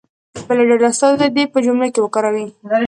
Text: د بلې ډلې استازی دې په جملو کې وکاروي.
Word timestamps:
د 0.33 0.35
بلې 0.47 0.63
ډلې 0.69 0.87
استازی 0.91 1.27
دې 1.35 1.43
په 1.51 1.57
جملو 1.65 1.87
کې 1.93 1.99
وکاروي. 2.03 2.47